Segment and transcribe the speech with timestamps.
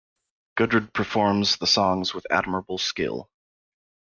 [0.57, 3.29] Gudrid performs the songs with admirable skill.